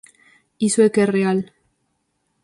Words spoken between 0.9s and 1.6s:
que é real.